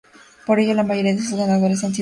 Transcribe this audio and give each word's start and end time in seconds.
Por 0.47 0.59
ello 0.59 0.73
la 0.73 0.81
mayoría 0.83 1.13
de 1.13 1.21
sus 1.21 1.37
ganadores 1.37 1.53
han 1.53 1.59
sido 1.59 1.69
franceses. 1.69 1.89